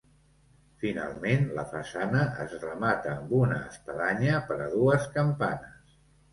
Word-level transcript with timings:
Finalment, 0.83 1.45
la 1.57 1.65
façana 1.73 2.23
es 2.45 2.57
remata 2.65 3.13
amb 3.19 3.37
una 3.43 3.61
espadanya 3.69 4.43
per 4.51 4.61
a 4.67 4.69
dues 4.75 5.09
campanes. 5.21 5.97